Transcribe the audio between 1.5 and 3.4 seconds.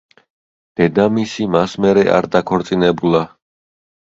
მას მერე არ დაქორწინებულა.